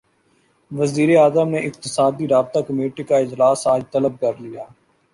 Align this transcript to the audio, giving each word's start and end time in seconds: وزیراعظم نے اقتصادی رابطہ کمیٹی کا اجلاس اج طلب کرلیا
وزیراعظم 0.71 1.47
نے 1.49 1.59
اقتصادی 1.67 2.25
رابطہ 2.27 2.59
کمیٹی 2.67 3.03
کا 3.09 3.15
اجلاس 3.17 3.67
اج 3.67 3.81
طلب 3.91 4.13
کرلیا 4.21 4.65